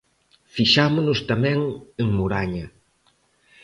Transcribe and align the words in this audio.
Fixámonos 0.55 1.19
tamén 1.31 1.59
en 2.01 2.07
Moraña. 2.17 2.65